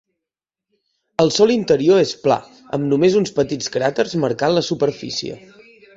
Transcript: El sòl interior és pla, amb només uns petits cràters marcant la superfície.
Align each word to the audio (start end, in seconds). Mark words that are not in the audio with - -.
El 1.23 1.29
sòl 1.35 1.53
interior 1.57 2.01
és 2.05 2.15
pla, 2.23 2.37
amb 2.79 2.89
només 2.95 3.19
uns 3.21 3.35
petits 3.41 3.69
cràters 3.77 4.17
marcant 4.25 4.57
la 4.57 4.65
superfície. 4.73 5.39